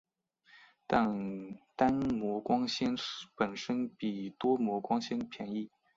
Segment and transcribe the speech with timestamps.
[0.87, 2.95] 但单模光纤
[3.35, 5.69] 本身比多模光纤便宜。